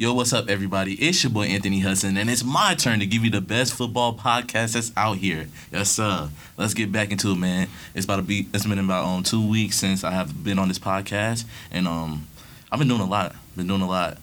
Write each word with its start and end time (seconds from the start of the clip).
Yo, 0.00 0.14
what's 0.14 0.32
up, 0.32 0.48
everybody? 0.48 0.94
It's 0.94 1.22
your 1.22 1.30
boy 1.30 1.42
Anthony 1.42 1.80
Hudson, 1.80 2.16
and 2.16 2.30
it's 2.30 2.42
my 2.42 2.74
turn 2.74 3.00
to 3.00 3.06
give 3.06 3.22
you 3.22 3.30
the 3.30 3.42
best 3.42 3.74
football 3.74 4.14
podcast 4.14 4.72
that's 4.72 4.90
out 4.96 5.18
here. 5.18 5.46
Yes, 5.70 5.90
sir. 5.90 6.30
Let's 6.56 6.72
get 6.72 6.90
back 6.90 7.10
into 7.10 7.32
it, 7.32 7.36
man. 7.36 7.68
It's 7.94 8.06
about 8.06 8.16
to 8.16 8.22
be. 8.22 8.48
It's 8.54 8.64
been 8.64 8.78
about 8.78 9.04
um 9.04 9.22
two 9.24 9.46
weeks 9.46 9.76
since 9.76 10.02
I 10.02 10.12
have 10.12 10.42
been 10.42 10.58
on 10.58 10.68
this 10.68 10.78
podcast, 10.78 11.44
and 11.70 11.86
um, 11.86 12.26
I've 12.72 12.78
been 12.78 12.88
doing 12.88 13.02
a 13.02 13.06
lot. 13.06 13.36
Been 13.58 13.66
doing 13.66 13.82
a 13.82 13.86
lot. 13.86 14.16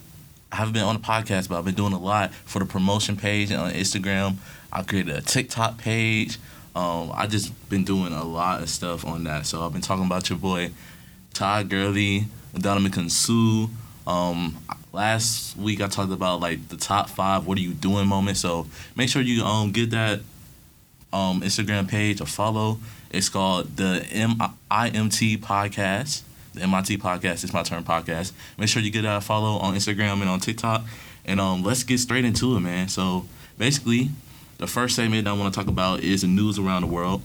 I 0.50 0.56
haven't 0.56 0.72
been 0.72 0.82
on 0.82 0.96
the 0.96 1.00
podcast, 1.00 1.48
but 1.48 1.58
I've 1.60 1.64
been 1.64 1.76
doing 1.76 1.92
a 1.92 2.00
lot 2.00 2.34
for 2.34 2.58
the 2.58 2.64
promotion 2.64 3.16
page 3.16 3.52
on 3.52 3.70
Instagram. 3.70 4.38
I 4.72 4.82
created 4.82 5.14
a 5.14 5.20
TikTok 5.20 5.78
page. 5.78 6.38
Um, 6.74 7.12
I 7.14 7.28
just 7.28 7.52
been 7.70 7.84
doing 7.84 8.12
a 8.12 8.24
lot 8.24 8.62
of 8.62 8.68
stuff 8.68 9.06
on 9.06 9.22
that. 9.24 9.46
So 9.46 9.64
I've 9.64 9.72
been 9.72 9.82
talking 9.82 10.06
about 10.06 10.28
your 10.28 10.40
boy 10.40 10.72
Todd 11.34 11.68
Gurley, 11.68 12.24
Donovan 12.52 13.08
Sue. 13.10 13.70
Um, 14.08 14.58
last 14.98 15.56
week 15.56 15.80
I 15.80 15.86
talked 15.86 16.10
about 16.10 16.40
like 16.40 16.68
the 16.68 16.76
top 16.76 17.08
five 17.08 17.46
"What 17.46 17.56
are 17.56 17.60
you 17.60 17.72
doing?" 17.72 18.08
moment. 18.08 18.36
So 18.36 18.66
make 18.96 19.08
sure 19.08 19.22
you 19.22 19.44
um 19.44 19.70
get 19.70 19.90
that 19.90 20.20
um 21.12 21.40
Instagram 21.40 21.88
page 21.88 22.20
or 22.20 22.26
follow. 22.26 22.80
It's 23.10 23.28
called 23.28 23.76
the 23.76 24.04
MIMT 24.10 25.38
podcast. 25.38 26.22
The 26.54 26.62
MIT 26.62 26.98
podcast. 26.98 27.44
It's 27.44 27.52
my 27.52 27.62
turn 27.62 27.84
podcast. 27.84 28.32
Make 28.58 28.68
sure 28.68 28.82
you 28.82 28.90
get 28.90 29.02
that 29.02 29.22
follow 29.22 29.58
on 29.58 29.74
Instagram 29.74 30.20
and 30.20 30.28
on 30.28 30.40
TikTok. 30.40 30.82
And 31.24 31.40
um, 31.40 31.62
let's 31.62 31.84
get 31.84 31.98
straight 31.98 32.24
into 32.24 32.56
it, 32.56 32.60
man. 32.60 32.88
So 32.88 33.26
basically, 33.56 34.10
the 34.58 34.66
first 34.66 34.96
segment 34.96 35.28
I 35.28 35.32
want 35.32 35.54
to 35.54 35.58
talk 35.58 35.68
about 35.68 36.00
is 36.00 36.22
the 36.22 36.26
news 36.26 36.58
around 36.58 36.82
the 36.82 36.88
world. 36.88 37.22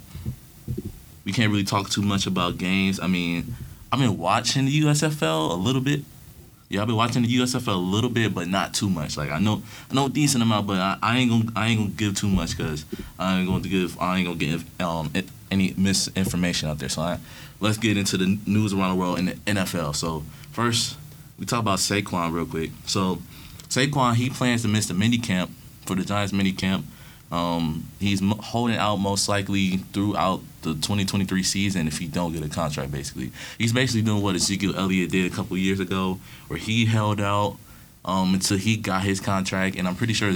We 1.25 1.31
can't 1.31 1.49
really 1.51 1.63
talk 1.63 1.89
too 1.89 2.03
much 2.03 2.27
about 2.27 2.57
games. 2.57 2.99
I 2.99 3.07
mean, 3.07 3.55
I've 3.91 3.99
been 3.99 4.17
watching 4.17 4.65
the 4.65 4.81
USFL 4.83 5.51
a 5.51 5.55
little 5.55 5.81
bit. 5.81 6.03
Yeah, 6.69 6.81
I've 6.81 6.87
been 6.87 6.95
watching 6.95 7.21
the 7.21 7.27
USFL 7.27 7.75
a 7.75 7.77
little 7.77 8.09
bit, 8.09 8.33
but 8.33 8.47
not 8.47 8.73
too 8.73 8.89
much. 8.89 9.15
Like 9.17 9.29
I 9.29 9.39
know, 9.39 9.61
I 9.91 9.93
know 9.93 10.07
a 10.07 10.09
decent 10.09 10.41
amount, 10.41 10.67
but 10.67 10.79
I, 10.79 10.97
I 11.01 11.17
ain't 11.17 11.29
gonna, 11.29 11.51
I 11.55 11.67
ain't 11.67 11.79
gonna 11.79 11.91
give 11.91 12.15
too 12.15 12.29
much 12.29 12.57
because 12.57 12.85
I 13.19 13.39
ain't 13.39 13.47
gonna 13.47 13.67
give, 13.67 13.99
I 13.99 14.17
ain't 14.17 14.25
gonna 14.25 14.37
give 14.37 14.81
um 14.81 15.11
any 15.51 15.73
misinformation 15.77 16.69
out 16.69 16.79
there. 16.79 16.89
So 16.89 17.01
I, 17.01 17.19
let's 17.59 17.77
get 17.77 17.97
into 17.97 18.17
the 18.17 18.39
news 18.47 18.73
around 18.73 18.89
the 18.89 18.95
world 18.95 19.19
in 19.19 19.25
the 19.25 19.33
NFL. 19.33 19.95
So 19.95 20.23
first, 20.51 20.97
we 21.37 21.45
talk 21.45 21.59
about 21.59 21.79
Saquon 21.79 22.33
real 22.33 22.45
quick. 22.45 22.71
So 22.85 23.19
Saquon, 23.69 24.15
he 24.15 24.29
plans 24.29 24.63
to 24.63 24.67
miss 24.67 24.87
the 24.87 24.93
mini 24.93 25.17
camp 25.17 25.51
for 25.85 25.95
the 25.95 26.03
Giants 26.03 26.33
mini 26.33 26.51
camp 26.51 26.85
um, 27.33 27.87
he's 27.99 28.21
holding 28.41 28.77
out 28.77 28.97
most 28.97 29.27
likely 29.27 29.77
throughout 29.91 30.41
the 30.61 30.75
2023 30.75 31.41
season 31.41 31.87
if 31.87 31.97
he 31.97 32.05
don't 32.05 32.31
get 32.31 32.43
a 32.43 32.47
contract. 32.47 32.91
Basically, 32.91 33.31
he's 33.57 33.73
basically 33.73 34.03
doing 34.03 34.21
what 34.21 34.35
Ezekiel 34.35 34.77
Elliott 34.77 35.09
did 35.09 35.31
a 35.31 35.35
couple 35.35 35.57
years 35.57 35.79
ago, 35.79 36.19
where 36.47 36.59
he 36.59 36.85
held 36.85 37.19
out 37.19 37.57
um, 38.05 38.35
until 38.35 38.59
he 38.59 38.77
got 38.77 39.01
his 39.01 39.19
contract, 39.19 39.75
and 39.75 39.87
I'm 39.87 39.95
pretty 39.95 40.13
sure 40.13 40.33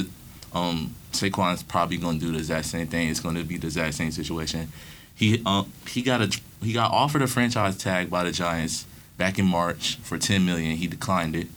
um, 0.53 0.95
Saquon's 1.11 1.61
probably 1.61 1.97
going 1.97 2.19
to 2.19 2.25
do 2.25 2.31
the 2.31 2.39
exact 2.39 2.65
same 2.65 2.87
thing. 2.87 3.09
It's 3.09 3.19
going 3.19 3.35
to 3.35 3.43
be 3.43 3.57
the 3.57 3.67
exact 3.67 3.93
same 3.93 4.09
situation. 4.09 4.71
He 5.13 5.43
uh, 5.45 5.65
he 5.87 6.01
got 6.01 6.21
a 6.21 6.39
he 6.63 6.73
got 6.73 6.91
offered 6.91 7.21
a 7.21 7.27
franchise 7.27 7.77
tag 7.77 8.09
by 8.09 8.23
the 8.23 8.31
Giants 8.31 8.87
back 9.19 9.37
in 9.37 9.45
March 9.45 9.97
for 9.97 10.17
10 10.17 10.43
million. 10.43 10.75
He 10.75 10.87
declined 10.87 11.35
it, 11.35 11.47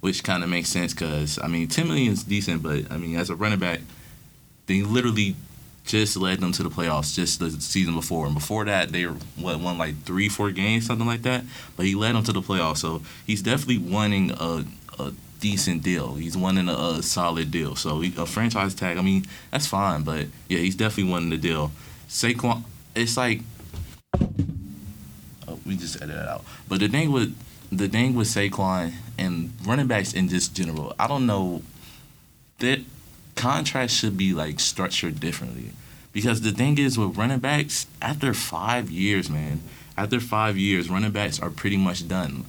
which 0.00 0.24
kind 0.24 0.42
of 0.42 0.48
makes 0.48 0.70
sense 0.70 0.92
because 0.92 1.38
I 1.40 1.46
mean 1.46 1.68
10 1.68 1.86
million 1.86 2.12
is 2.12 2.24
decent, 2.24 2.64
but 2.64 2.90
I 2.90 2.96
mean 2.96 3.14
as 3.14 3.30
a 3.30 3.36
running 3.36 3.60
back 3.60 3.78
they 4.66 4.82
literally 4.82 5.36
just 5.84 6.16
led 6.16 6.40
them 6.40 6.52
to 6.52 6.62
the 6.62 6.68
playoffs 6.68 7.14
just 7.14 7.40
the 7.40 7.50
season 7.50 7.94
before. 7.94 8.26
And 8.26 8.34
before 8.34 8.64
that, 8.64 8.92
they 8.92 9.04
what 9.04 9.60
won 9.60 9.78
like 9.78 10.02
three, 10.04 10.28
four 10.28 10.50
games, 10.50 10.86
something 10.86 11.06
like 11.06 11.22
that. 11.22 11.44
But 11.76 11.86
he 11.86 11.94
led 11.94 12.14
them 12.14 12.24
to 12.24 12.32
the 12.32 12.40
playoffs, 12.40 12.78
so 12.78 13.02
he's 13.26 13.42
definitely 13.42 13.78
winning 13.78 14.30
a, 14.32 14.64
a 14.98 15.12
decent 15.40 15.82
deal. 15.82 16.14
He's 16.14 16.36
winning 16.36 16.68
a, 16.68 16.72
a 16.72 17.02
solid 17.02 17.50
deal. 17.50 17.74
So 17.74 18.00
he, 18.00 18.14
a 18.16 18.26
franchise 18.26 18.74
tag, 18.74 18.96
I 18.96 19.02
mean, 19.02 19.26
that's 19.50 19.66
fine. 19.66 20.02
But 20.02 20.26
yeah, 20.48 20.58
he's 20.58 20.76
definitely 20.76 21.12
winning 21.12 21.30
the 21.30 21.38
deal. 21.38 21.72
Saquon, 22.08 22.62
it's 22.94 23.16
like 23.16 23.40
oh, 25.48 25.58
we 25.66 25.76
just 25.76 25.96
edited 25.96 26.16
that 26.16 26.28
out. 26.28 26.44
But 26.68 26.80
the 26.80 26.88
thing 26.88 27.10
with 27.10 27.36
the 27.70 27.88
thing 27.88 28.14
with 28.14 28.28
Saquon 28.28 28.92
and 29.18 29.52
running 29.64 29.86
backs 29.86 30.12
in 30.12 30.28
just 30.28 30.54
general, 30.54 30.94
I 30.98 31.08
don't 31.08 31.26
know 31.26 31.62
that 32.58 32.80
contracts 33.42 33.92
should 33.92 34.16
be 34.16 34.32
like 34.32 34.60
structured 34.60 35.18
differently. 35.18 35.72
Because 36.12 36.42
the 36.42 36.52
thing 36.52 36.78
is 36.78 36.96
with 36.96 37.16
running 37.16 37.40
backs, 37.40 37.88
after 38.00 38.32
five 38.34 38.88
years, 38.88 39.28
man, 39.28 39.62
after 39.98 40.20
five 40.20 40.56
years, 40.56 40.88
running 40.88 41.10
backs 41.10 41.40
are 41.40 41.50
pretty 41.50 41.76
much 41.76 42.06
done. 42.06 42.44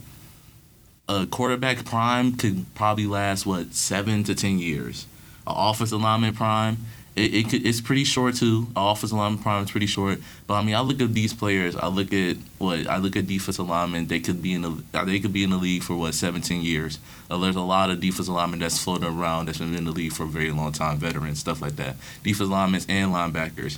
A 1.09 1.25
quarterback 1.25 1.83
prime 1.83 2.37
could 2.37 2.65
probably 2.75 3.07
last 3.07 3.43
what 3.43 3.73
seven 3.73 4.23
to 4.25 4.35
ten 4.35 4.59
years. 4.59 5.07
An 5.47 5.55
offensive 5.57 5.99
lineman 5.99 6.35
prime 6.35 6.77
it, 7.16 7.34
it 7.34 7.50
could, 7.50 7.66
it's 7.66 7.81
pretty 7.81 8.03
short 8.03 8.35
too. 8.35 8.68
Offensive 8.75 9.18
lineman 9.18 9.41
prime 9.41 9.63
is 9.63 9.72
pretty 9.72 9.85
short, 9.85 10.19
but 10.47 10.56
I 10.56 10.63
mean, 10.63 10.75
I 10.75 10.81
look 10.81 11.00
at 11.01 11.13
these 11.13 11.34
players. 11.34 11.75
I 11.75 11.88
look 11.88 12.12
at 12.13 12.38
what 12.57 12.88
I 12.88 12.97
look 12.97 13.16
at 13.16 13.28
defensive 13.28 13.68
linemen. 13.68 14.07
They 14.07 14.19
could 14.19 14.41
be 14.41 14.53
in 14.53 14.62
the 14.62 14.84
they 15.06 15.19
could 15.19 15.34
be 15.34 15.44
in 15.44 15.52
the 15.52 15.57
league 15.57 15.84
for 15.84 15.96
what 15.96 16.13
17 16.13 16.62
years. 16.62 17.00
Uh, 17.29 17.38
there's 17.38 17.56
a 17.56 17.62
lot 17.62 17.91
of 17.91 18.00
defensive 18.00 18.34
linemen 18.34 18.59
that's 18.59 18.84
floating 18.84 19.07
around 19.07 19.47
that's 19.47 19.59
been 19.59 19.75
in 19.75 19.85
the 19.85 19.91
league 19.91 20.13
for 20.13 20.23
a 20.23 20.28
very 20.28 20.52
long 20.52 20.72
time, 20.72 20.97
veterans, 20.97 21.40
stuff 21.40 21.62
like 21.62 21.75
that. 21.75 21.96
Defensive 22.23 22.50
linemen 22.50 22.81
and 22.90 23.12
linebackers, 23.12 23.78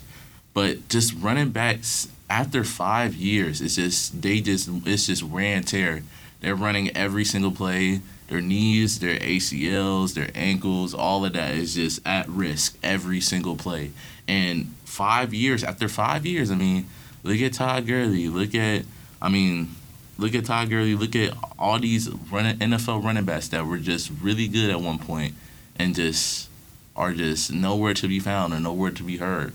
but 0.53 0.87
just 0.87 1.13
running 1.15 1.49
backs 1.49 2.07
after 2.29 2.63
five 2.63 3.15
years, 3.15 3.61
it's 3.61 3.75
just 3.75 4.21
they 4.21 4.39
just 4.39 4.69
it's 4.85 5.07
just 5.07 5.23
wear 5.23 5.57
and 5.57 5.67
tear. 5.67 6.03
They're 6.41 6.55
running 6.55 6.95
every 6.95 7.25
single 7.25 7.51
play 7.51 8.01
their 8.27 8.41
knees, 8.41 8.99
their 8.99 9.19
ACLs, 9.19 10.13
their 10.13 10.29
ankles, 10.33 10.93
all 10.93 11.25
of 11.25 11.33
that 11.33 11.53
is 11.53 11.75
just 11.75 11.99
at 12.05 12.27
risk 12.27 12.77
every 12.81 13.21
single 13.21 13.55
play. 13.55 13.91
And 14.27 14.73
five 14.85 15.33
years 15.33 15.63
after 15.63 15.87
five 15.87 16.25
years, 16.25 16.49
I 16.49 16.55
mean, 16.55 16.87
look 17.23 17.39
at 17.39 17.53
Todd 17.53 17.85
Gurley. 17.85 18.27
Look 18.27 18.55
at, 18.55 18.83
I 19.21 19.29
mean, 19.29 19.69
look 20.17 20.33
at 20.33 20.45
Todd 20.45 20.69
Gurley. 20.69 20.95
Look 20.95 21.15
at 21.15 21.37
all 21.59 21.79
these 21.79 22.09
running 22.09 22.57
NFL 22.57 23.03
running 23.03 23.25
backs 23.25 23.49
that 23.49 23.65
were 23.65 23.77
just 23.77 24.11
really 24.21 24.47
good 24.47 24.71
at 24.71 24.79
one 24.79 24.97
point, 24.97 25.35
and 25.77 25.93
just 25.93 26.49
are 26.95 27.13
just 27.13 27.51
nowhere 27.51 27.93
to 27.93 28.07
be 28.07 28.19
found 28.19 28.53
or 28.53 28.59
nowhere 28.59 28.91
to 28.91 29.03
be 29.03 29.17
heard. 29.17 29.53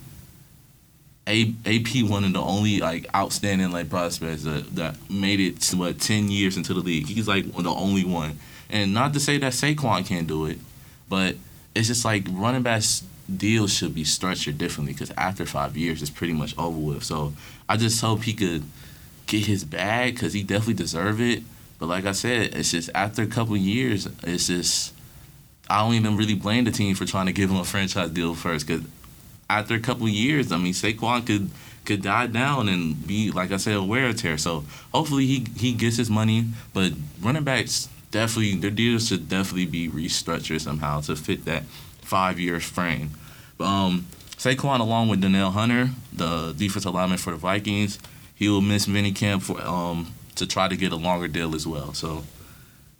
A- 1.26 1.54
AP 1.64 2.08
one 2.08 2.24
of 2.24 2.32
the 2.32 2.40
only 2.40 2.80
like 2.80 3.06
outstanding 3.14 3.72
like 3.72 3.88
prospects 3.88 4.44
that, 4.44 4.74
that 4.76 5.10
made 5.10 5.40
it 5.40 5.60
to 5.62 5.76
what 5.76 5.98
ten 6.00 6.30
years 6.30 6.56
into 6.56 6.74
the 6.74 6.80
league. 6.80 7.06
He's 7.06 7.28
like 7.28 7.50
the 7.52 7.70
only 7.70 8.04
one 8.04 8.38
and 8.70 8.94
not 8.94 9.12
to 9.14 9.20
say 9.20 9.38
that 9.38 9.52
Saquon 9.52 10.06
can't 10.06 10.26
do 10.26 10.46
it, 10.46 10.58
but 11.08 11.36
it's 11.74 11.88
just 11.88 12.04
like 12.04 12.24
running 12.30 12.62
backs 12.62 13.04
deals 13.36 13.72
should 13.72 13.94
be 13.94 14.04
structured 14.04 14.58
differently 14.58 14.92
because 14.92 15.12
after 15.16 15.46
five 15.46 15.76
years, 15.76 16.02
it's 16.02 16.10
pretty 16.10 16.32
much 16.32 16.56
over 16.58 16.78
with. 16.78 17.04
So 17.04 17.32
I 17.68 17.76
just 17.76 18.00
hope 18.00 18.22
he 18.22 18.32
could 18.32 18.64
get 19.26 19.46
his 19.46 19.64
bag 19.64 20.14
because 20.14 20.32
he 20.32 20.42
definitely 20.42 20.74
deserve 20.74 21.20
it. 21.20 21.42
But 21.78 21.86
like 21.86 22.04
I 22.04 22.12
said, 22.12 22.54
it's 22.54 22.72
just 22.72 22.90
after 22.94 23.22
a 23.22 23.26
couple 23.26 23.56
years, 23.56 24.08
it's 24.24 24.48
just 24.48 24.92
I 25.68 25.82
don't 25.82 25.94
even 25.94 26.16
really 26.16 26.34
blame 26.34 26.64
the 26.64 26.72
team 26.72 26.94
for 26.94 27.06
trying 27.06 27.26
to 27.26 27.32
give 27.32 27.50
him 27.50 27.56
a 27.56 27.64
franchise 27.64 28.10
deal 28.10 28.34
first 28.34 28.66
because 28.66 28.84
after 29.48 29.74
a 29.74 29.80
couple 29.80 30.08
years, 30.08 30.52
I 30.52 30.58
mean 30.58 30.72
Saquon 30.72 31.26
could 31.26 31.50
could 31.84 32.02
die 32.02 32.26
down 32.26 32.68
and 32.68 33.06
be 33.06 33.30
like 33.30 33.52
I 33.52 33.56
said 33.56 33.76
a 33.76 33.82
wear 33.82 34.06
a 34.06 34.12
tear. 34.14 34.36
So 34.36 34.64
hopefully 34.92 35.26
he 35.26 35.46
he 35.56 35.72
gets 35.72 35.96
his 35.96 36.10
money. 36.10 36.46
But 36.74 36.92
running 37.20 37.44
backs 37.44 37.88
definitely 38.10 38.56
their 38.56 38.70
deals 38.70 39.08
should 39.08 39.28
definitely 39.28 39.66
be 39.66 39.88
restructured 39.88 40.60
somehow 40.60 41.00
to 41.02 41.16
fit 41.16 41.44
that 41.44 41.64
five 42.02 42.38
year 42.38 42.60
frame. 42.60 43.10
But, 43.58 43.66
um, 43.66 44.06
Saquon, 44.36 44.80
along 44.80 45.08
with 45.08 45.20
Danielle 45.20 45.50
Hunter, 45.50 45.90
the 46.12 46.54
defensive 46.56 46.94
lineman 46.94 47.18
for 47.18 47.30
the 47.32 47.36
Vikings, 47.36 47.98
he 48.34 48.48
will 48.48 48.62
miss 48.62 48.86
minicamp 48.86 49.42
for 49.42 49.60
um 49.60 50.14
to 50.36 50.46
try 50.46 50.66
to 50.68 50.76
get 50.76 50.92
a 50.92 50.96
longer 50.96 51.28
deal 51.28 51.54
as 51.54 51.66
well. 51.66 51.92
So, 51.92 52.24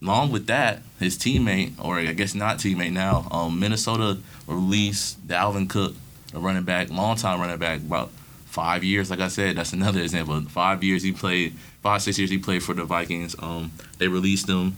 along 0.03 0.33
with 0.33 0.47
that, 0.49 0.83
his 0.99 1.17
teammate, 1.17 1.83
or 1.83 1.99
I 1.99 2.13
guess 2.13 2.35
not 2.35 2.59
teammate 2.59 2.93
now, 2.93 3.27
um, 3.31 3.59
Minnesota 3.59 4.19
released 4.47 5.27
Dalvin 5.27 5.69
Cook, 5.69 5.95
a 6.35 6.39
running 6.39 6.65
back, 6.65 6.91
longtime 6.91 7.41
running 7.41 7.59
back, 7.59 7.81
about 7.81 8.11
five 8.45 8.85
years. 8.85 9.11
Like 9.11 9.21
I 9.21 9.29
said, 9.29 9.57
that's 9.57 9.73
another 9.73 10.01
example. 10.01 10.39
Five 10.43 10.85
years 10.85 11.03
he 11.03 11.13
played, 11.13 11.55
five 11.83 12.03
six 12.03 12.19
years 12.19 12.31
he 12.31 12.37
played 12.37 12.63
for 12.63 12.75
the 12.75 12.85
Vikings. 12.85 13.35
Um, 13.39 13.73
they 13.97 14.09
released 14.09 14.47
him 14.47 14.77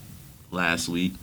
last 0.53 0.87
week. 0.87 1.13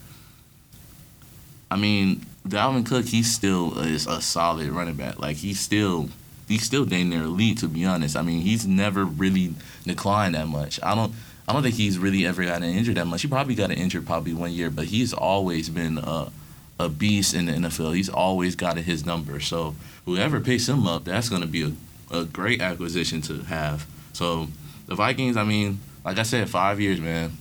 I 1.71 1.77
mean, 1.77 2.27
Dalvin 2.47 2.85
Cook, 2.85 3.07
he 3.07 3.23
still 3.23 3.79
is 3.79 4.07
a 4.07 4.21
solid 4.21 4.69
running 4.71 4.97
back. 4.97 5.19
Like 5.19 5.37
he's 5.37 5.61
still 5.61 6.09
he's 6.49 6.65
still 6.65 6.85
dang 6.85 7.11
near 7.11 7.23
elite 7.23 7.59
to 7.59 7.69
be 7.69 7.85
honest. 7.85 8.17
I 8.17 8.23
mean, 8.23 8.41
he's 8.41 8.67
never 8.67 9.05
really 9.05 9.55
declined 9.85 10.35
that 10.35 10.49
much. 10.49 10.81
I 10.83 10.95
don't 10.95 11.15
I 11.47 11.53
don't 11.53 11.63
think 11.63 11.77
he's 11.77 11.99
really 11.99 12.27
ever 12.27 12.45
gotten 12.45 12.65
injured 12.65 12.97
that 12.97 13.07
much. 13.07 13.23
He 13.23 13.29
probably 13.29 13.55
got 13.55 13.71
injured 13.71 14.07
probably 14.07 14.35
one 14.35 14.53
year, 14.53 14.71
but 14.71 14.87
he's 14.87 15.13
always 15.13 15.69
been 15.69 15.99
a 15.99 16.33
a 16.79 16.89
beast 16.89 17.35
in 17.35 17.45
the 17.45 17.53
NFL. 17.53 17.95
He's 17.95 18.09
always 18.09 18.57
gotten 18.57 18.83
his 18.83 19.05
number. 19.05 19.39
So 19.39 19.75
whoever 20.07 20.41
picks 20.41 20.67
him 20.67 20.87
up, 20.87 21.05
that's 21.05 21.29
going 21.29 21.43
to 21.43 21.47
be 21.47 21.63
a, 21.63 22.17
a 22.17 22.25
great 22.25 22.63
acquisition 22.63 23.21
to 23.23 23.41
have. 23.43 23.87
So 24.15 24.49
the 24.87 24.95
Vikings, 24.95 25.37
I 25.37 25.45
mean, 25.45 25.81
like 26.07 26.19
I 26.19 26.23
said, 26.23 26.49
five 26.49 26.81
years, 26.81 26.99
man 26.99 27.33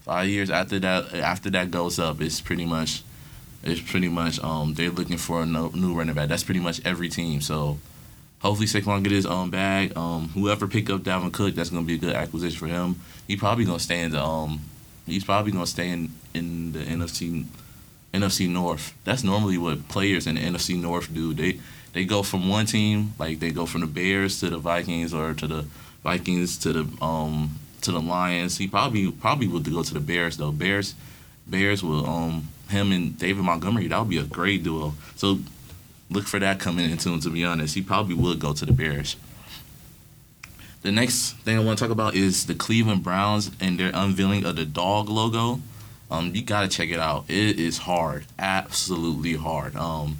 five 0.00 0.28
years 0.28 0.50
after 0.50 0.78
that 0.80 1.14
after 1.14 1.50
that 1.50 1.70
goes 1.70 1.98
up, 1.98 2.20
it's 2.20 2.40
pretty 2.40 2.66
much 2.66 3.02
It's 3.62 3.80
pretty 3.80 4.08
much 4.08 4.38
um, 4.42 4.74
they're 4.74 4.90
looking 4.90 5.18
for 5.18 5.42
a 5.42 5.46
no, 5.46 5.68
new 5.74 5.94
running 5.94 6.14
back. 6.14 6.28
That's 6.28 6.44
pretty 6.44 6.60
much 6.60 6.80
every 6.84 7.08
team. 7.10 7.40
So 7.42 7.78
hopefully 8.40 8.66
Saquon 8.66 9.02
get 9.02 9.12
his 9.12 9.26
own 9.26 9.50
bag. 9.50 9.96
Um, 9.96 10.28
whoever 10.30 10.66
pick 10.66 10.88
up 10.90 11.02
Dalvin 11.02 11.32
Cook, 11.32 11.54
that's 11.54 11.70
gonna 11.70 11.86
be 11.86 11.94
a 11.94 11.98
good 11.98 12.14
acquisition 12.14 12.58
for 12.58 12.68
him. 12.68 12.96
He 13.28 13.36
probably 13.36 13.64
gonna 13.66 13.78
stay 13.78 14.00
in 14.02 14.12
the 14.12 14.22
um, 14.22 14.60
he's 15.06 15.24
probably 15.24 15.52
gonna 15.52 15.66
stay 15.66 15.90
in, 15.90 16.10
in 16.34 16.72
the 16.72 16.80
NFC 16.80 17.44
NFC 18.14 18.48
North. 18.48 18.94
That's 19.04 19.22
normally 19.22 19.58
what 19.58 19.88
players 19.88 20.26
in 20.26 20.36
the 20.36 20.40
NFC 20.40 20.80
North 20.80 21.12
do. 21.12 21.34
They 21.34 21.60
they 21.92 22.04
go 22.04 22.22
from 22.22 22.48
one 22.48 22.66
team, 22.66 23.12
like 23.18 23.40
they 23.40 23.50
go 23.50 23.66
from 23.66 23.82
the 23.82 23.86
Bears 23.86 24.40
to 24.40 24.48
the 24.50 24.58
Vikings 24.58 25.12
or 25.12 25.34
to 25.34 25.46
the 25.46 25.64
Vikings 26.02 26.56
to 26.58 26.72
the 26.72 27.04
um 27.04 27.59
to 27.82 27.92
the 27.92 28.00
Lions. 28.00 28.58
He 28.58 28.66
probably 28.66 29.10
probably 29.10 29.48
would 29.48 29.64
go 29.64 29.82
to 29.82 29.94
the 29.94 30.00
Bears 30.00 30.36
though. 30.36 30.52
Bears 30.52 30.94
Bears 31.46 31.82
will 31.82 32.06
um 32.06 32.48
him 32.68 32.92
and 32.92 33.18
David 33.18 33.44
Montgomery, 33.44 33.88
that 33.88 33.98
would 33.98 34.08
be 34.08 34.18
a 34.18 34.24
great 34.24 34.62
duo. 34.62 34.94
So 35.16 35.40
look 36.08 36.26
for 36.26 36.38
that 36.38 36.60
coming 36.60 36.90
into 36.90 37.10
him 37.10 37.20
to 37.20 37.30
be 37.30 37.44
honest. 37.44 37.74
He 37.74 37.82
probably 37.82 38.14
would 38.14 38.38
go 38.38 38.52
to 38.52 38.64
the 38.64 38.72
Bears. 38.72 39.16
The 40.82 40.92
next 40.92 41.32
thing 41.38 41.58
I 41.58 41.62
want 41.62 41.78
to 41.78 41.84
talk 41.84 41.92
about 41.92 42.14
is 42.14 42.46
the 42.46 42.54
Cleveland 42.54 43.02
Browns 43.02 43.50
and 43.60 43.78
their 43.78 43.90
unveiling 43.92 44.46
of 44.46 44.56
the 44.56 44.64
dog 44.64 45.10
logo. 45.10 45.60
Um, 46.10 46.34
you 46.34 46.42
gotta 46.42 46.68
check 46.68 46.88
it 46.88 46.98
out. 46.98 47.24
It 47.28 47.58
is 47.58 47.78
hard, 47.78 48.24
absolutely 48.38 49.34
hard. 49.34 49.76
Um, 49.76 50.18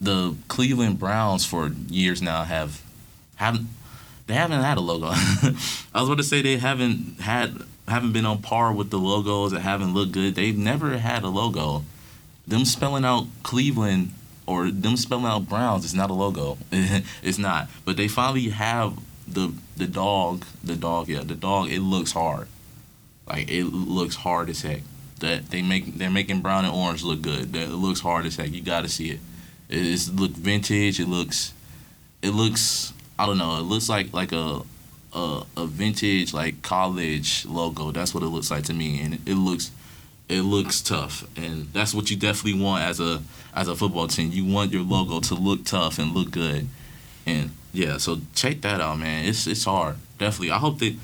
the 0.00 0.34
Cleveland 0.48 0.98
Browns 0.98 1.44
for 1.44 1.68
years 1.88 2.22
now 2.22 2.44
have 2.44 2.82
haven't 3.36 3.68
they 4.30 4.36
haven't 4.36 4.62
had 4.62 4.78
a 4.78 4.80
logo. 4.80 5.06
I 5.12 5.54
was 5.94 6.08
about 6.08 6.18
to 6.18 6.22
say 6.22 6.42
they 6.42 6.56
haven't 6.56 7.20
had 7.20 7.62
haven't 7.88 8.12
been 8.12 8.26
on 8.26 8.40
par 8.40 8.72
with 8.72 8.90
the 8.90 8.98
logos 8.98 9.50
that 9.50 9.60
haven't 9.60 9.92
looked 9.92 10.12
good. 10.12 10.36
They've 10.36 10.56
never 10.56 10.98
had 10.98 11.24
a 11.24 11.28
logo. 11.28 11.84
Them 12.46 12.64
spelling 12.64 13.04
out 13.04 13.26
Cleveland 13.42 14.12
or 14.46 14.70
them 14.70 14.96
spelling 14.96 15.26
out 15.26 15.48
Browns 15.48 15.84
is 15.84 15.94
not 15.94 16.10
a 16.10 16.14
logo. 16.14 16.58
it's 16.72 17.38
not. 17.38 17.68
But 17.84 17.96
they 17.96 18.08
finally 18.08 18.48
have 18.50 18.98
the 19.26 19.52
the 19.76 19.86
dog, 19.86 20.44
the 20.62 20.76
dog, 20.76 21.08
yeah, 21.08 21.22
the 21.22 21.34
dog. 21.34 21.70
It 21.70 21.80
looks 21.80 22.12
hard. 22.12 22.46
Like 23.26 23.50
it 23.50 23.64
looks 23.64 24.16
hard 24.16 24.48
as 24.48 24.62
heck. 24.62 24.82
That 25.18 25.50
they 25.50 25.62
make 25.62 25.98
they're 25.98 26.10
making 26.10 26.40
brown 26.40 26.64
and 26.64 26.74
orange 26.74 27.02
look 27.02 27.22
good. 27.22 27.52
That 27.52 27.62
it 27.62 27.76
looks 27.76 28.00
hard 28.00 28.26
as 28.26 28.36
heck. 28.36 28.52
You 28.52 28.62
got 28.62 28.82
to 28.82 28.88
see 28.88 29.10
it. 29.10 29.20
It's 29.68 30.08
look 30.08 30.32
vintage. 30.32 31.00
It 31.00 31.08
looks 31.08 31.52
it 32.22 32.30
looks 32.30 32.92
I 33.20 33.26
don't 33.26 33.36
know. 33.36 33.58
It 33.58 33.64
looks 33.64 33.90
like 33.90 34.14
like 34.14 34.32
a 34.32 34.62
a, 35.12 35.42
a 35.54 35.66
vintage 35.66 36.32
like 36.32 36.62
college 36.62 37.44
logo. 37.44 37.90
That's 37.92 38.14
what 38.14 38.22
it 38.22 38.28
looks 38.28 38.50
like 38.50 38.64
to 38.64 38.72
me, 38.72 38.98
and 39.02 39.14
it 39.28 39.34
looks 39.34 39.70
it 40.30 40.40
looks 40.40 40.80
tough, 40.80 41.26
and 41.36 41.70
that's 41.74 41.92
what 41.92 42.10
you 42.10 42.16
definitely 42.16 42.62
want 42.62 42.82
as 42.82 42.98
a 42.98 43.22
as 43.54 43.68
a 43.68 43.76
football 43.76 44.08
team. 44.08 44.30
You 44.32 44.46
want 44.46 44.72
your 44.72 44.84
logo 44.84 45.20
to 45.20 45.34
look 45.34 45.66
tough 45.66 45.98
and 45.98 46.12
look 46.12 46.30
good, 46.30 46.66
and 47.26 47.50
yeah. 47.74 47.98
So 47.98 48.20
check 48.34 48.62
that 48.62 48.80
out, 48.80 48.98
man. 48.98 49.26
It's 49.26 49.46
it's 49.46 49.64
hard, 49.66 49.96
definitely. 50.16 50.52
I 50.52 50.58
hope 50.58 50.78
they 50.78 50.96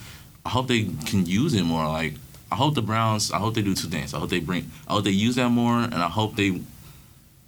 I 0.46 0.48
hope 0.48 0.68
they 0.68 0.84
can 0.84 1.26
use 1.26 1.52
it 1.52 1.64
more. 1.64 1.86
Like 1.86 2.14
I 2.50 2.54
hope 2.54 2.76
the 2.76 2.82
Browns. 2.82 3.30
I 3.30 3.36
hope 3.36 3.54
they 3.54 3.62
do 3.62 3.74
two 3.74 3.88
things. 3.88 4.14
I 4.14 4.18
hope 4.20 4.30
they 4.30 4.40
bring. 4.40 4.70
I 4.88 4.94
hope 4.94 5.04
they 5.04 5.10
use 5.10 5.34
that 5.34 5.50
more, 5.50 5.80
and 5.80 5.96
I 5.96 6.08
hope 6.08 6.36
they 6.36 6.62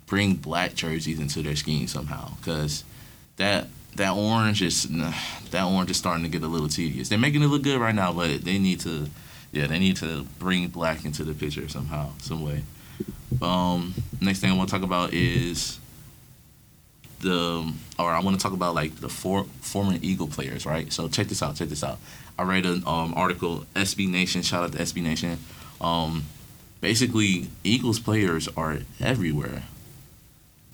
bring 0.04 0.34
black 0.34 0.74
jerseys 0.74 1.18
into 1.18 1.40
their 1.40 1.56
scheme 1.56 1.86
somehow. 1.86 2.32
Cause 2.42 2.84
that 3.36 3.68
that 3.96 4.14
orange 4.14 4.62
is 4.62 4.84
that 5.50 5.64
orange 5.64 5.90
is 5.90 5.96
starting 5.96 6.24
to 6.24 6.30
get 6.30 6.42
a 6.42 6.46
little 6.46 6.68
tedious. 6.68 7.08
They're 7.08 7.18
making 7.18 7.42
it 7.42 7.46
look 7.46 7.62
good 7.62 7.80
right 7.80 7.94
now, 7.94 8.12
but 8.12 8.44
they 8.44 8.58
need 8.58 8.80
to, 8.80 9.08
yeah, 9.52 9.66
they 9.66 9.78
need 9.78 9.96
to 9.96 10.24
bring 10.38 10.68
black 10.68 11.04
into 11.04 11.24
the 11.24 11.34
picture 11.34 11.68
somehow, 11.68 12.10
some 12.18 12.44
way. 12.44 12.62
Um, 13.42 13.94
next 14.20 14.40
thing 14.40 14.50
I 14.50 14.56
want 14.56 14.68
to 14.68 14.74
talk 14.74 14.84
about 14.84 15.12
is 15.12 15.78
the, 17.20 17.72
or 17.98 18.10
I 18.10 18.20
want 18.20 18.38
to 18.38 18.42
talk 18.42 18.52
about 18.52 18.74
like 18.74 18.96
the 18.96 19.08
four 19.08 19.44
former 19.60 19.96
Eagle 20.00 20.28
players, 20.28 20.64
right? 20.64 20.92
So 20.92 21.08
check 21.08 21.28
this 21.28 21.42
out. 21.42 21.56
Check 21.56 21.68
this 21.68 21.82
out. 21.82 21.98
I 22.38 22.44
read 22.44 22.66
an 22.66 22.84
um, 22.86 23.14
article, 23.16 23.66
SB 23.74 24.08
Nation. 24.08 24.42
Shout 24.42 24.62
out 24.62 24.72
to 24.72 24.78
SB 24.78 25.02
Nation. 25.02 25.38
Um, 25.80 26.24
basically, 26.80 27.48
Eagles 27.64 27.98
players 27.98 28.48
are 28.56 28.78
everywhere. 29.00 29.64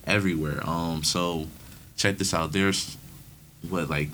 Everywhere. 0.07 0.61
Um, 0.69 1.03
so 1.03 1.47
check 1.97 2.19
this 2.19 2.35
out. 2.35 2.53
There's 2.53 2.99
what 3.71 3.89
like 3.89 4.09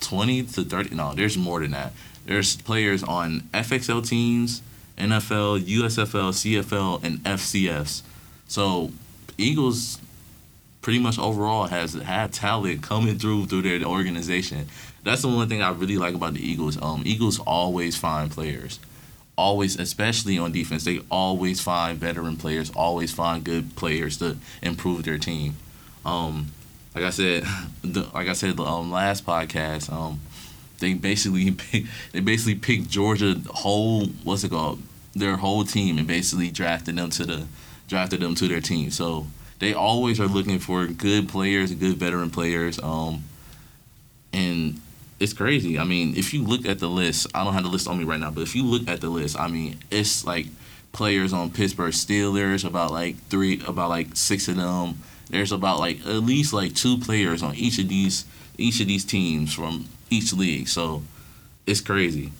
20 0.00 0.42
to 0.44 0.64
30 0.64 0.94
no 0.94 1.14
there's 1.14 1.36
more 1.36 1.60
than 1.60 1.72
that. 1.72 1.92
There's 2.24 2.56
players 2.56 3.02
on 3.02 3.42
fxl 3.54 4.06
teams 4.06 4.62
nfl 4.98 5.62
usfl 5.62 6.32
cfl 6.32 7.04
and 7.04 7.18
fcs 7.20 8.02
so 8.48 8.90
eagles 9.38 9.98
pretty 10.86 11.00
much 11.00 11.18
overall 11.18 11.66
has 11.66 11.94
had 11.94 12.32
talent 12.32 12.80
coming 12.80 13.18
through 13.18 13.44
through 13.46 13.62
their 13.62 13.82
organization. 13.82 14.68
That's 15.02 15.22
the 15.22 15.26
one 15.26 15.48
thing 15.48 15.60
i 15.60 15.70
really 15.70 15.98
like 15.98 16.14
about 16.14 16.34
the 16.34 16.48
eagles. 16.48 16.80
Um 16.80 17.02
eagles 17.04 17.40
always 17.40 17.96
find 17.96 18.30
players. 18.30 18.78
Always 19.36 19.78
especially 19.80 20.38
on 20.38 20.52
defense 20.52 20.84
they 20.84 21.00
always 21.10 21.60
find 21.60 21.98
veteran 21.98 22.36
players 22.36 22.70
always 22.76 23.12
find 23.12 23.42
good 23.42 23.74
players 23.74 24.18
to 24.18 24.36
improve 24.62 25.02
their 25.02 25.18
team. 25.18 25.56
Um 26.04 26.52
like 26.96 27.04
I 27.04 27.10
said, 27.10 27.44
the, 27.84 28.08
like 28.14 28.28
I 28.28 28.32
said 28.32 28.56
the 28.56 28.64
um, 28.64 28.90
last 28.90 29.26
podcast, 29.26 29.92
um, 29.92 30.20
they 30.78 30.94
basically 30.94 31.50
they 32.12 32.20
basically 32.20 32.54
picked 32.54 32.88
Georgia 32.88 33.36
whole 33.50 34.06
what's 34.24 34.44
it 34.44 34.50
called 34.50 34.82
their 35.14 35.36
whole 35.36 35.64
team 35.64 35.98
and 35.98 36.06
basically 36.06 36.50
drafted 36.50 36.96
them 36.96 37.10
to 37.10 37.24
the 37.24 37.46
drafted 37.86 38.20
them 38.20 38.34
to 38.36 38.48
their 38.48 38.60
team. 38.60 38.90
So 38.90 39.26
they 39.58 39.74
always 39.74 40.18
are 40.20 40.26
looking 40.26 40.58
for 40.58 40.86
good 40.86 41.28
players, 41.28 41.72
good 41.72 41.96
veteran 41.96 42.30
players. 42.30 42.78
Um, 42.82 43.24
and 44.32 44.80
it's 45.20 45.32
crazy. 45.32 45.78
I 45.78 45.84
mean, 45.84 46.16
if 46.16 46.34
you 46.34 46.42
look 46.42 46.66
at 46.66 46.78
the 46.78 46.88
list, 46.88 47.26
I 47.34 47.44
don't 47.44 47.54
have 47.54 47.62
the 47.62 47.70
list 47.70 47.88
on 47.88 47.98
me 47.98 48.04
right 48.04 48.20
now, 48.20 48.30
but 48.30 48.42
if 48.42 48.54
you 48.54 48.64
look 48.64 48.88
at 48.88 49.00
the 49.00 49.08
list, 49.08 49.38
I 49.38 49.48
mean, 49.48 49.78
it's 49.90 50.26
like 50.26 50.46
players 50.92 51.32
on 51.32 51.50
Pittsburgh 51.50 51.92
Steelers, 51.92 52.66
about 52.66 52.90
like 52.90 53.16
three, 53.28 53.62
about 53.66 53.88
like 53.88 54.08
six 54.14 54.48
of 54.48 54.56
them 54.56 54.98
there's 55.30 55.52
about 55.52 55.78
like 55.78 56.00
at 56.00 56.22
least 56.22 56.52
like 56.52 56.74
two 56.74 56.98
players 56.98 57.42
on 57.42 57.54
each 57.54 57.78
of 57.78 57.88
these 57.88 58.24
each 58.58 58.80
of 58.80 58.86
these 58.86 59.04
teams 59.04 59.52
from 59.52 59.86
each 60.10 60.32
league. 60.32 60.68
So 60.68 61.02
it's 61.66 61.80
crazy. 61.80 62.32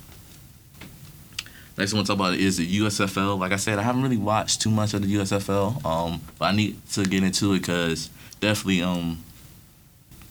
Next 1.77 1.93
one 1.93 2.05
to 2.05 2.07
talk 2.07 2.17
about 2.17 2.35
is 2.35 2.57
the 2.57 2.81
USFL. 2.81 3.39
Like 3.39 3.53
I 3.53 3.57
said, 3.57 3.79
I 3.79 3.83
haven't 3.83 4.03
really 4.03 4.17
watched 4.17 4.63
too 4.63 4.71
much 4.71 4.95
of 4.95 5.03
the 5.03 5.15
USFL, 5.15 5.85
um, 5.85 6.23
but 6.39 6.47
I 6.47 6.53
need 6.53 6.79
to 6.93 7.05
get 7.05 7.23
into 7.23 7.53
it 7.53 7.59
because 7.59 8.09
definitely 8.41 8.83
um, 8.83 9.23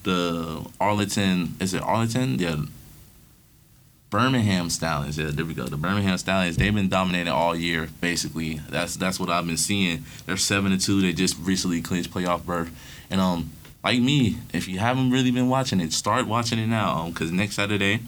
the 0.04 0.66
Arlington 0.80 1.56
is 1.60 1.74
it 1.74 1.84
Arlington? 1.84 2.40
Yeah, 2.40 2.64
Birmingham 4.10 4.70
Stallions. 4.70 5.18
Yeah, 5.18 5.32
there 5.32 5.46
we 5.46 5.54
go. 5.54 5.66
The 5.66 5.78
Birmingham 5.78 6.18
Stallions. 6.18 6.58
They've 6.58 6.74
been 6.74 6.90
dominating 6.90 7.34
all 7.34 7.56
year. 7.56 7.90
Basically, 8.02 8.62
that's 8.70 8.96
that's 8.96 9.20
what 9.20 9.30
I've 9.30 9.48
been 9.48 9.58
seeing. 9.58 10.06
They're 10.26 10.38
seven 10.38 10.72
and 10.72 10.82
two. 10.82 11.02
They 11.02 11.14
just 11.14 11.38
recently 11.40 11.82
clinched 11.82 12.12
playoff 12.12 12.46
berth. 12.46 12.72
And 13.10 13.20
um, 13.20 13.52
like 13.84 14.00
me, 14.00 14.38
if 14.54 14.68
you 14.68 14.80
haven't 14.80 15.12
really 15.12 15.32
been 15.32 15.50
watching 15.50 15.82
it, 15.82 15.92
start 15.94 16.28
watching 16.28 16.60
it 16.60 16.68
now. 16.68 16.98
Um, 16.98 17.14
cause 17.14 17.32
next 17.32 17.56
Saturday 17.56 18.00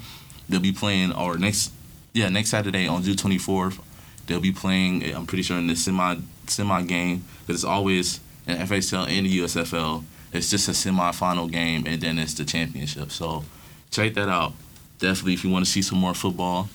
they'll 0.47 0.59
be 0.59 0.71
playing, 0.71 1.13
or 1.13 1.37
next 1.37 1.71
yeah 2.13 2.29
next 2.29 2.49
Saturday 2.49 2.87
on 2.87 3.03
June 3.03 3.17
twenty 3.17 3.37
fourth 3.37 3.79
they'll 4.27 4.39
be 4.39 4.51
playing. 4.51 5.03
I'm 5.13 5.25
pretty 5.25 5.43
sure 5.43 5.57
in 5.57 5.67
the 5.67 5.75
semi 5.75 6.17
semi 6.45 6.83
game. 6.83 7.25
Cause 7.47 7.55
it's 7.55 7.63
always 7.63 8.19
in 8.45 8.57
FXL 8.57 9.09
and 9.09 9.25
the 9.25 9.39
USFL. 9.39 10.03
It's 10.31 10.49
just 10.49 10.69
a 10.69 10.73
semi 10.73 11.11
final 11.11 11.47
game, 11.47 11.85
and 11.87 12.01
then 12.01 12.19
it's 12.19 12.33
the 12.35 12.45
championship. 12.45 13.11
So 13.11 13.43
check 13.89 14.13
that 14.13 14.29
out 14.29 14.53
definitely 14.99 15.33
if 15.33 15.43
you 15.43 15.49
want 15.49 15.65
to 15.65 15.71
see 15.71 15.81
some 15.81 15.97
more 15.97 16.13
football, 16.13 16.69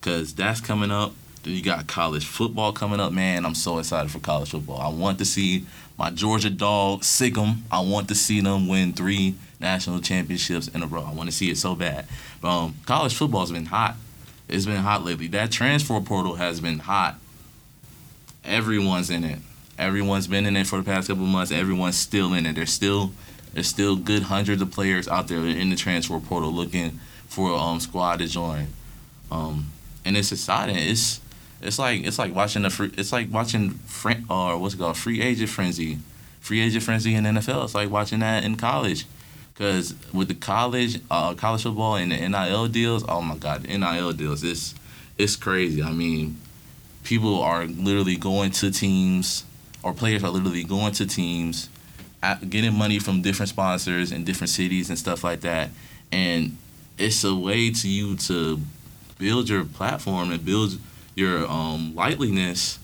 because 0.00 0.34
that's 0.34 0.60
coming 0.60 0.90
up. 0.90 1.12
Then 1.42 1.54
you 1.54 1.62
got 1.62 1.86
college 1.86 2.26
football 2.26 2.72
coming 2.72 3.00
up. 3.00 3.12
Man, 3.12 3.44
I'm 3.46 3.54
so 3.54 3.78
excited 3.78 4.10
for 4.10 4.18
college 4.18 4.50
football. 4.50 4.80
I 4.80 4.88
want 4.88 5.18
to 5.18 5.24
see 5.24 5.64
my 5.98 6.10
Georgia 6.10 6.50
dog, 6.50 7.02
Sick'em. 7.02 7.58
I 7.70 7.80
want 7.80 8.08
to 8.08 8.14
see 8.14 8.40
them 8.40 8.68
win 8.68 8.92
three 8.92 9.34
national 9.60 10.00
championships 10.00 10.68
in 10.68 10.82
a 10.82 10.86
row. 10.86 11.04
I 11.04 11.12
want 11.12 11.30
to 11.30 11.34
see 11.34 11.50
it 11.50 11.56
so 11.56 11.74
bad. 11.74 12.06
But 12.40 12.48
um, 12.48 12.74
college 12.84 13.14
football's 13.14 13.52
been 13.52 13.66
hot. 13.66 13.96
It's 14.48 14.66
been 14.66 14.76
hot 14.76 15.04
lately. 15.04 15.28
That 15.28 15.50
transfer 15.50 16.00
portal 16.00 16.34
has 16.34 16.60
been 16.60 16.80
hot. 16.80 17.16
Everyone's 18.44 19.10
in 19.10 19.24
it. 19.24 19.38
Everyone's 19.78 20.26
been 20.26 20.46
in 20.46 20.56
it 20.56 20.66
for 20.66 20.78
the 20.78 20.84
past 20.84 21.08
couple 21.08 21.24
months. 21.24 21.52
Everyone's 21.52 21.96
still 21.96 22.32
in 22.32 22.46
it. 22.46 22.54
There's 22.54 22.72
still 22.72 23.12
there's 23.52 23.66
still 23.66 23.96
good 23.96 24.24
hundreds 24.24 24.60
of 24.60 24.70
players 24.70 25.08
out 25.08 25.28
there 25.28 25.38
in 25.38 25.70
the 25.70 25.76
transfer 25.76 26.18
portal 26.20 26.52
looking 26.52 27.00
for 27.28 27.50
a 27.50 27.56
um, 27.56 27.80
squad 27.80 28.18
to 28.18 28.26
join. 28.26 28.68
Um, 29.30 29.70
and 30.04 30.16
it's 30.16 30.32
exciting. 30.32 30.76
It's 30.76 31.20
it's 31.60 31.78
like 31.78 32.04
it's 32.04 32.18
like 32.18 32.34
watching 32.34 32.62
the 32.62 32.70
free, 32.70 32.92
it's 32.96 33.12
like 33.12 33.32
watching 33.32 33.70
friend 33.70 34.24
or 34.30 34.58
what's 34.58 34.74
it 34.74 34.78
called 34.78 34.96
free 34.96 35.22
agent 35.22 35.50
frenzy, 35.50 35.98
free 36.40 36.60
agent 36.60 36.84
frenzy 36.84 37.14
in 37.14 37.24
NFL. 37.24 37.64
It's 37.64 37.74
like 37.74 37.90
watching 37.90 38.20
that 38.20 38.44
in 38.44 38.56
college, 38.56 39.06
because 39.52 39.94
with 40.12 40.28
the 40.28 40.34
college 40.34 41.00
uh, 41.10 41.34
college 41.34 41.62
football 41.62 41.96
and 41.96 42.12
the 42.12 42.28
NIL 42.28 42.68
deals, 42.68 43.04
oh 43.08 43.22
my 43.22 43.36
God, 43.36 43.62
the 43.62 43.76
NIL 43.76 44.12
deals, 44.12 44.44
it's 44.44 44.74
it's 45.18 45.34
crazy. 45.34 45.82
I 45.82 45.92
mean, 45.92 46.38
people 47.04 47.42
are 47.42 47.64
literally 47.64 48.16
going 48.16 48.50
to 48.52 48.70
teams 48.70 49.44
or 49.82 49.92
players 49.92 50.22
are 50.24 50.30
literally 50.30 50.64
going 50.64 50.92
to 50.92 51.06
teams, 51.06 51.68
getting 52.48 52.74
money 52.74 52.98
from 52.98 53.22
different 53.22 53.48
sponsors 53.48 54.12
in 54.12 54.24
different 54.24 54.50
cities 54.50 54.88
and 54.90 54.98
stuff 54.98 55.24
like 55.24 55.40
that, 55.40 55.70
and 56.12 56.56
it's 56.98 57.24
a 57.24 57.34
way 57.34 57.70
to 57.70 57.88
you 57.88 58.16
to 58.16 58.60
build 59.18 59.48
your 59.48 59.64
platform 59.64 60.30
and 60.30 60.44
build 60.44 60.78
your 61.14 61.50
um, 61.50 61.92
likeliness. 61.94 62.78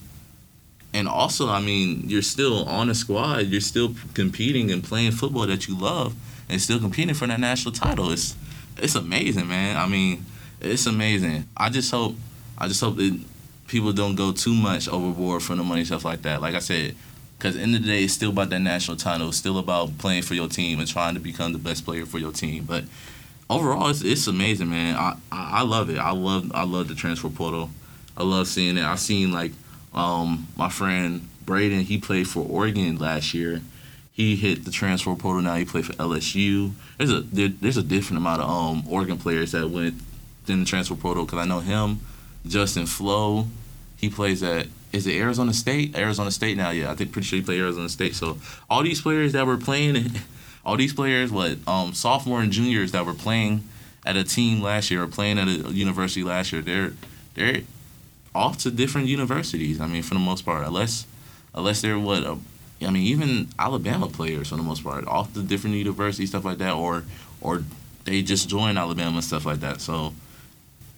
And 0.94 1.08
also, 1.08 1.48
I 1.48 1.60
mean, 1.60 2.04
you're 2.06 2.22
still 2.22 2.64
on 2.64 2.90
a 2.90 2.94
squad. 2.94 3.46
You're 3.46 3.60
still 3.62 3.94
competing 4.14 4.70
and 4.70 4.84
playing 4.84 5.12
football 5.12 5.46
that 5.46 5.66
you 5.66 5.78
love, 5.78 6.14
and 6.50 6.60
still 6.60 6.78
competing 6.78 7.14
for 7.14 7.26
that 7.26 7.40
national 7.40 7.72
title. 7.72 8.10
It's 8.10 8.36
it's 8.76 8.94
amazing, 8.94 9.48
man. 9.48 9.76
I 9.76 9.86
mean, 9.86 10.24
it's 10.60 10.86
amazing. 10.86 11.48
I 11.56 11.70
just 11.70 11.90
hope, 11.90 12.14
I 12.58 12.68
just 12.68 12.80
hope 12.80 12.96
that 12.96 13.18
people 13.68 13.92
don't 13.92 14.16
go 14.16 14.32
too 14.32 14.52
much 14.52 14.88
overboard 14.88 15.42
for 15.42 15.56
the 15.56 15.64
money 15.64 15.84
stuff 15.84 16.04
like 16.04 16.22
that. 16.22 16.42
Like 16.42 16.54
I 16.54 16.58
said, 16.58 16.94
because 17.38 17.56
in 17.56 17.72
the, 17.72 17.78
the 17.78 17.86
day, 17.86 18.04
it's 18.04 18.12
still 18.12 18.30
about 18.30 18.50
that 18.50 18.60
national 18.60 18.96
title. 18.96 19.28
It's 19.28 19.38
still 19.38 19.58
about 19.58 19.96
playing 19.98 20.22
for 20.22 20.34
your 20.34 20.48
team 20.48 20.78
and 20.78 20.86
trying 20.86 21.14
to 21.14 21.20
become 21.20 21.52
the 21.52 21.58
best 21.58 21.84
player 21.84 22.06
for 22.06 22.18
your 22.18 22.32
team. 22.32 22.64
But 22.64 22.84
overall, 23.54 23.88
it's, 23.88 24.02
it's 24.02 24.26
amazing, 24.26 24.70
man. 24.70 24.96
I, 24.96 25.16
I, 25.30 25.50
I 25.60 25.62
love 25.62 25.90
it. 25.90 25.98
I 25.98 26.12
love 26.12 26.50
I 26.54 26.64
love 26.64 26.88
the 26.88 26.94
transfer 26.94 27.28
portal. 27.28 27.70
I 28.16 28.22
love 28.24 28.46
seeing 28.48 28.76
it. 28.76 28.84
I've 28.84 29.00
seen 29.00 29.32
like 29.32 29.52
um, 29.94 30.48
my 30.56 30.68
friend 30.68 31.28
Braden. 31.44 31.80
He 31.80 31.98
played 31.98 32.28
for 32.28 32.40
Oregon 32.40 32.96
last 32.98 33.34
year. 33.34 33.60
He 34.12 34.36
hit 34.36 34.64
the 34.64 34.70
transfer 34.70 35.14
portal. 35.14 35.42
Now 35.42 35.56
he 35.56 35.64
played 35.64 35.86
for 35.86 35.94
LSU. 35.94 36.72
There's 36.98 37.10
a 37.10 37.20
there, 37.20 37.48
there's 37.48 37.76
a 37.76 37.82
different 37.82 38.18
amount 38.18 38.42
of 38.42 38.50
um, 38.50 38.84
Oregon 38.88 39.18
players 39.18 39.52
that 39.52 39.68
went 39.70 40.00
in 40.48 40.60
the 40.60 40.66
transfer 40.66 40.94
portal 40.94 41.24
because 41.24 41.38
I 41.38 41.46
know 41.46 41.60
him, 41.60 42.00
Justin 42.46 42.86
Flowe. 42.86 43.46
He 43.96 44.10
plays 44.10 44.42
at 44.42 44.66
is 44.92 45.06
it 45.06 45.14
Arizona 45.14 45.54
State? 45.54 45.96
Arizona 45.96 46.30
State 46.30 46.56
now, 46.56 46.70
yeah. 46.70 46.90
I 46.90 46.94
think 46.94 47.12
pretty 47.12 47.26
sure 47.26 47.38
he 47.38 47.44
played 47.44 47.60
Arizona 47.60 47.88
State. 47.88 48.14
So 48.14 48.36
all 48.68 48.82
these 48.82 49.00
players 49.00 49.32
that 49.32 49.46
were 49.46 49.56
playing, 49.56 49.96
all 50.64 50.76
these 50.76 50.92
players, 50.92 51.30
what 51.30 51.58
um, 51.66 51.92
sophomore 51.94 52.40
and 52.40 52.52
juniors 52.52 52.92
that 52.92 53.04
were 53.04 53.14
playing 53.14 53.68
at 54.04 54.16
a 54.16 54.24
team 54.24 54.60
last 54.60 54.90
year 54.90 55.02
or 55.02 55.08
playing 55.08 55.38
at 55.38 55.48
a 55.48 55.72
university 55.72 56.24
last 56.24 56.52
year, 56.52 56.62
they're 56.62 56.92
they're 57.34 57.62
off 58.34 58.58
to 58.58 58.70
different 58.70 59.08
universities. 59.08 59.80
I 59.80 59.86
mean, 59.86 60.02
for 60.02 60.14
the 60.14 60.20
most 60.20 60.44
part, 60.44 60.66
unless 60.66 61.06
unless 61.54 61.80
they're 61.82 61.98
what 61.98 62.22
a, 62.22 62.38
I 62.82 62.90
mean, 62.90 63.04
even 63.04 63.48
Alabama 63.58 64.08
players 64.08 64.48
for 64.48 64.56
the 64.56 64.62
most 64.62 64.84
part, 64.84 65.06
off 65.06 65.34
the 65.34 65.42
different 65.42 65.76
universities, 65.76 66.30
stuff 66.30 66.44
like 66.44 66.58
that, 66.58 66.74
or 66.74 67.04
or 67.40 67.64
they 68.04 68.22
just 68.22 68.48
join 68.48 68.76
Alabama 68.76 69.16
and 69.16 69.24
stuff 69.24 69.46
like 69.46 69.60
that. 69.60 69.80
So 69.80 70.14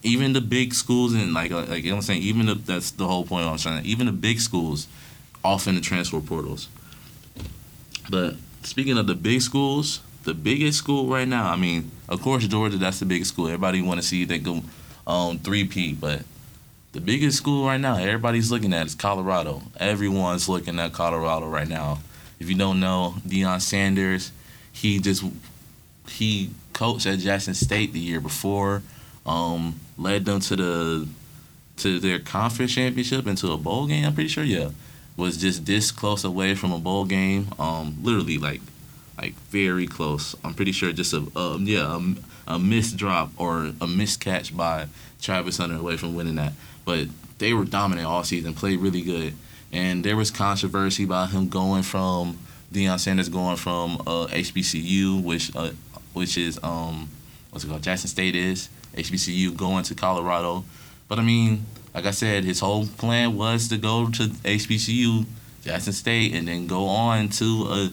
even 0.02 0.34
the 0.34 0.40
big 0.40 0.74
schools 0.74 1.14
and 1.14 1.32
like 1.34 1.50
like 1.50 1.84
you 1.84 1.90
know 1.90 1.96
what 1.96 1.96
I'm 1.96 2.02
saying, 2.02 2.22
even 2.22 2.46
the, 2.46 2.54
that's 2.54 2.90
the 2.92 3.06
whole 3.06 3.24
point 3.24 3.46
I'm 3.46 3.58
trying. 3.58 3.82
To, 3.82 3.88
even 3.88 4.06
the 4.06 4.12
big 4.12 4.40
schools, 4.40 4.86
off 5.42 5.66
in 5.66 5.74
the 5.74 5.80
transfer 5.80 6.20
portals. 6.20 6.68
But 8.10 8.36
speaking 8.64 8.98
of 8.98 9.06
the 9.06 9.14
big 9.14 9.42
schools, 9.42 10.00
the 10.24 10.34
biggest 10.34 10.78
school 10.78 11.06
right 11.06 11.28
now, 11.28 11.50
I 11.50 11.56
mean, 11.56 11.90
of 12.08 12.22
course 12.22 12.46
Georgia, 12.46 12.76
that's 12.76 13.00
the 13.00 13.06
biggest 13.06 13.32
school. 13.32 13.46
Everybody 13.46 13.82
want 13.82 14.00
to 14.00 14.06
see 14.06 14.24
they 14.24 14.38
go 14.38 14.62
um, 15.06 15.38
three-peat, 15.38 16.00
but 16.00 16.22
the 16.92 17.00
biggest 17.00 17.36
school 17.36 17.66
right 17.66 17.80
now, 17.80 17.96
everybody's 17.96 18.50
looking 18.50 18.72
at 18.72 18.86
is 18.86 18.94
Colorado. 18.94 19.62
Everyone's 19.78 20.48
looking 20.48 20.78
at 20.78 20.92
Colorado 20.92 21.48
right 21.48 21.68
now. 21.68 21.98
If 22.38 22.48
you 22.48 22.56
don't 22.56 22.80
know, 22.80 23.14
Deion 23.26 23.60
Sanders, 23.60 24.32
he 24.72 24.98
just 25.00 25.24
he 26.08 26.50
coached 26.72 27.06
at 27.06 27.18
Jackson 27.18 27.54
State 27.54 27.92
the 27.92 28.00
year 28.00 28.20
before, 28.20 28.82
um, 29.26 29.80
led 29.98 30.24
them 30.24 30.40
to 30.40 30.56
the 30.56 31.08
to 31.78 31.98
their 31.98 32.20
conference 32.20 32.72
championship 32.74 33.26
and 33.26 33.36
to 33.38 33.52
a 33.52 33.56
bowl 33.56 33.86
game. 33.86 34.04
I'm 34.04 34.14
pretty 34.14 34.28
sure, 34.28 34.44
yeah, 34.44 34.70
was 35.16 35.36
just 35.36 35.66
this 35.66 35.90
close 35.90 36.24
away 36.24 36.54
from 36.54 36.72
a 36.72 36.78
bowl 36.78 37.04
game. 37.04 37.48
Um, 37.58 37.96
literally 38.02 38.38
like 38.38 38.60
like 39.16 39.34
very 39.50 39.86
close. 39.86 40.34
I'm 40.44 40.54
pretty 40.54 40.72
sure 40.72 40.92
just 40.92 41.12
a, 41.12 41.26
yeah 41.60 41.98
a, 42.48 42.54
a 42.54 42.58
missed 42.58 42.96
drop 42.96 43.30
or 43.36 43.72
a 43.80 43.86
missed 43.86 44.20
catch 44.20 44.56
by 44.56 44.86
Travis 45.20 45.58
Hunter 45.58 45.76
away 45.76 45.96
from 45.96 46.14
winning 46.14 46.34
that. 46.36 46.52
But 46.84 47.08
they 47.38 47.52
were 47.52 47.64
dominant 47.64 48.06
all 48.06 48.24
season, 48.24 48.54
played 48.54 48.80
really 48.80 49.02
good. 49.02 49.34
And 49.72 50.04
there 50.04 50.16
was 50.16 50.30
controversy 50.30 51.04
about 51.04 51.30
him 51.30 51.48
going 51.48 51.82
from 51.82 52.38
Deion 52.72 52.98
Sanders 52.98 53.28
going 53.28 53.56
from 53.56 54.00
uh, 54.06 54.26
HBCU, 54.26 55.22
which 55.22 55.54
uh, 55.54 55.70
which 56.12 56.36
is 56.36 56.58
um, 56.62 57.08
what's 57.50 57.64
it 57.64 57.68
called? 57.68 57.82
Jackson 57.82 58.08
State 58.08 58.36
is 58.36 58.68
HBCU 58.94 59.56
going 59.56 59.84
to 59.84 59.94
Colorado. 59.94 60.64
But 61.08 61.18
I 61.18 61.22
mean, 61.22 61.66
like 61.94 62.06
I 62.06 62.10
said, 62.10 62.44
his 62.44 62.60
whole 62.60 62.86
plan 62.86 63.36
was 63.36 63.68
to 63.68 63.78
go 63.78 64.10
to 64.10 64.22
HBCU, 64.24 65.24
Jackson 65.62 65.92
State, 65.92 66.34
and 66.34 66.48
then 66.48 66.66
go 66.66 66.86
on 66.86 67.28
to 67.30 67.66
a 67.68 67.90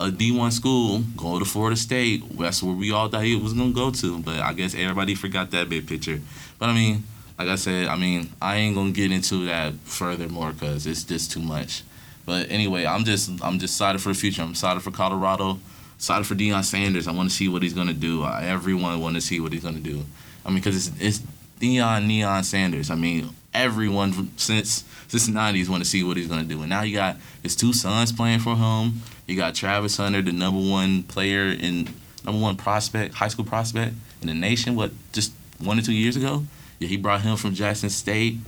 a 0.00 0.10
D1 0.10 0.50
school, 0.50 1.02
go 1.14 1.38
to 1.38 1.44
Florida 1.44 1.76
State. 1.76 2.22
That's 2.38 2.62
where 2.62 2.74
we 2.74 2.90
all 2.90 3.08
thought 3.08 3.22
he 3.22 3.36
was 3.36 3.52
gonna 3.52 3.72
go 3.72 3.90
to. 3.90 4.18
But 4.20 4.40
I 4.40 4.54
guess 4.54 4.74
everybody 4.74 5.14
forgot 5.14 5.50
that 5.50 5.68
big 5.68 5.86
picture. 5.86 6.20
But 6.58 6.70
I 6.70 6.72
mean, 6.72 7.04
like 7.38 7.48
I 7.48 7.56
said, 7.56 7.86
I 7.86 7.96
mean, 7.96 8.30
I 8.40 8.56
ain't 8.56 8.74
gonna 8.74 8.92
get 8.92 9.12
into 9.12 9.44
that 9.46 9.74
furthermore 9.84 10.52
because 10.52 10.86
it's 10.86 11.04
just 11.04 11.30
too 11.32 11.40
much. 11.40 11.82
But 12.24 12.50
anyway, 12.50 12.86
I'm 12.86 13.04
just 13.04 13.30
I'm 13.42 13.58
just 13.58 13.74
excited 13.74 14.00
for 14.00 14.08
the 14.08 14.14
future. 14.14 14.42
I'm 14.42 14.50
excited 14.50 14.80
for 14.80 14.90
Colorado. 14.90 15.58
Excited 15.96 16.26
for 16.26 16.34
Deion 16.34 16.64
Sanders. 16.64 17.06
I 17.06 17.12
want 17.12 17.28
to 17.28 17.36
see 17.36 17.48
what 17.48 17.62
he's 17.62 17.74
gonna 17.74 17.92
do. 17.92 18.24
Everyone 18.24 19.00
want 19.00 19.16
to 19.16 19.20
see 19.20 19.38
what 19.38 19.52
he's 19.52 19.62
gonna 19.62 19.80
do. 19.80 20.02
I 20.46 20.48
mean, 20.48 20.58
because 20.58 20.86
it's 20.88 21.00
it's 21.00 21.22
Deion 21.60 22.06
Neon 22.06 22.42
Sanders. 22.42 22.90
I 22.90 22.94
mean, 22.94 23.30
everyone 23.52 24.36
since 24.36 24.84
since 25.08 25.26
the 25.26 25.32
'90s 25.32 25.68
want 25.68 25.82
to 25.82 25.88
see 25.88 26.02
what 26.02 26.16
he's 26.16 26.26
gonna 26.26 26.44
do. 26.44 26.60
And 26.60 26.70
now 26.70 26.82
you 26.82 26.94
got 26.96 27.16
his 27.42 27.54
two 27.54 27.72
sons 27.72 28.12
playing 28.12 28.40
for 28.40 28.56
him. 28.56 29.02
You 29.26 29.36
got 29.36 29.54
Travis 29.54 29.96
Hunter, 29.96 30.22
the 30.22 30.32
number 30.32 30.60
one 30.60 31.02
player 31.04 31.48
in 31.48 31.88
number 32.24 32.40
one 32.40 32.56
prospect, 32.56 33.14
high 33.14 33.28
school 33.28 33.44
prospect 33.44 33.94
in 34.22 34.28
the 34.28 34.34
nation. 34.34 34.74
What 34.74 34.92
just 35.12 35.32
one 35.58 35.78
or 35.78 35.82
two 35.82 35.92
years 35.92 36.16
ago? 36.16 36.44
Yeah, 36.78 36.88
he 36.88 36.96
brought 36.96 37.20
him 37.20 37.36
from 37.36 37.54
Jackson 37.54 37.90
State. 37.90 38.38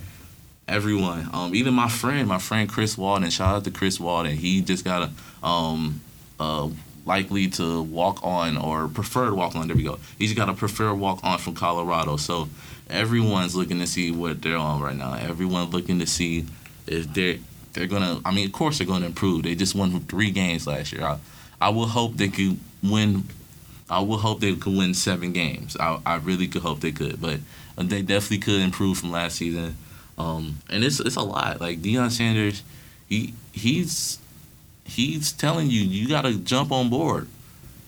Everyone, 0.68 1.28
um, 1.32 1.54
even 1.54 1.74
my 1.74 1.88
friend, 1.88 2.26
my 2.28 2.38
friend 2.38 2.68
Chris 2.68 2.96
Walden. 2.96 3.28
Shout 3.30 3.56
out 3.56 3.64
to 3.64 3.70
Chris 3.70 4.00
Walden. 4.00 4.36
He 4.36 4.62
just 4.62 4.84
got 4.84 5.10
a 5.42 5.46
um, 5.46 6.00
likely 7.04 7.48
to 7.48 7.82
walk 7.82 8.20
on 8.22 8.56
or 8.56 8.88
preferred 8.88 9.34
walk 9.34 9.56
on. 9.56 9.66
There 9.66 9.76
we 9.76 9.82
go. 9.82 9.98
He's 10.18 10.32
got 10.34 10.48
a 10.48 10.54
preferred 10.54 10.94
walk 10.94 11.20
on 11.22 11.38
from 11.38 11.54
Colorado. 11.54 12.16
So 12.16 12.48
everyone's 12.90 13.54
looking 13.54 13.78
to 13.80 13.86
see 13.86 14.10
what 14.10 14.42
they're 14.42 14.56
on 14.56 14.80
right 14.80 14.96
now. 14.96 15.14
Everyone 15.14 15.70
looking 15.70 15.98
to 15.98 16.06
see 16.06 16.46
if 16.86 17.12
they're 17.12 17.38
they're 17.72 17.86
gonna. 17.86 18.20
I 18.24 18.32
mean, 18.32 18.46
of 18.46 18.52
course 18.52 18.78
they're 18.78 18.86
gonna 18.86 19.06
improve. 19.06 19.44
They 19.44 19.54
just 19.54 19.74
won 19.74 19.98
three 20.00 20.30
games 20.30 20.66
last 20.66 20.92
year. 20.92 21.02
I, 21.02 21.18
I 21.60 21.68
will 21.70 21.86
hope 21.86 22.16
they 22.16 22.28
could 22.28 22.58
win. 22.82 23.24
I 23.88 24.00
will 24.00 24.18
hope 24.18 24.40
they 24.40 24.54
could 24.54 24.76
win 24.76 24.94
seven 24.94 25.32
games. 25.32 25.76
I, 25.78 25.98
I 26.04 26.16
really 26.16 26.46
could 26.46 26.62
hope 26.62 26.80
they 26.80 26.92
could, 26.92 27.20
but 27.20 27.40
they 27.76 28.02
definitely 28.02 28.38
could 28.38 28.60
improve 28.60 28.98
from 28.98 29.10
last 29.10 29.36
season. 29.36 29.76
Um, 30.18 30.58
and 30.68 30.84
it's 30.84 31.00
it's 31.00 31.16
a 31.16 31.22
lot. 31.22 31.60
Like 31.60 31.80
Deion 31.80 32.10
Sanders, 32.10 32.62
he 33.08 33.34
he's 33.52 34.18
he's 34.84 35.32
telling 35.32 35.70
you 35.70 35.80
you 35.80 36.08
got 36.08 36.22
to 36.22 36.38
jump 36.38 36.72
on 36.72 36.90
board. 36.90 37.28